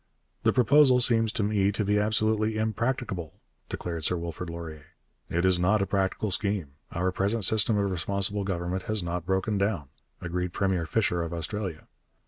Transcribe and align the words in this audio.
'The 0.41 0.51
proposal 0.53 0.99
seems 0.99 1.31
to 1.31 1.43
me 1.43 1.71
to 1.71 1.85
be 1.85 1.99
absolutely 1.99 2.57
impracticable,' 2.57 3.35
declared 3.69 4.03
Sir 4.03 4.17
Wilfrid 4.17 4.49
Laurier. 4.49 4.87
'It 5.29 5.45
is 5.45 5.59
not 5.59 5.79
a 5.79 5.85
practical 5.85 6.31
scheme; 6.31 6.69
our 6.91 7.11
present 7.11 7.45
system 7.45 7.77
of 7.77 7.91
responsible 7.91 8.43
government 8.43 8.81
has 8.89 9.03
not 9.03 9.27
broken 9.27 9.59
down,' 9.59 9.89
agreed 10.19 10.53
Premier 10.53 10.87
Fisher 10.87 11.21
of 11.21 11.31
Australia. 11.35 11.87